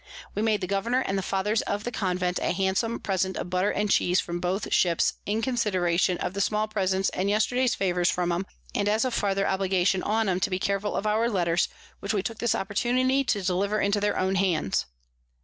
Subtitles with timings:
[0.33, 3.69] We made the Governour and the Fathers of the Convent a handsom Present of Butter
[3.69, 8.31] and Cheese from both Ships, in consideration of the small Presents and yesterday's Favours from
[8.31, 11.69] 'em, and as a farther Obligation on 'em to be careful of our Letters,
[11.99, 14.87] which we took this opportunity to deliver into their own hands.